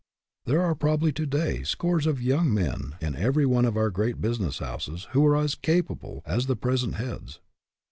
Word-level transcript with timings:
There 0.45 0.63
are 0.63 0.73
probably 0.73 1.11
to 1.11 1.27
day 1.27 1.61
scores 1.61 2.07
of 2.07 2.23
young 2.23 2.51
men 2.51 2.95
in 3.01 3.15
every 3.15 3.45
one 3.45 3.65
of 3.65 3.77
our 3.77 3.91
great 3.91 4.19
business 4.19 4.57
houses 4.57 5.03
who 5.11 5.23
are 5.27 5.37
as 5.37 5.53
capable 5.53 6.23
as 6.25 6.47
the 6.47 6.55
present 6.55 6.95
heads. 6.95 7.39